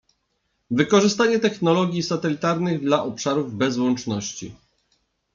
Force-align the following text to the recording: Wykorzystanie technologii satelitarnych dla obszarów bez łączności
Wykorzystanie 0.71 1.39
technologii 1.39 2.03
satelitarnych 2.03 2.81
dla 2.81 3.03
obszarów 3.03 3.55
bez 3.55 3.77
łączności 3.77 4.55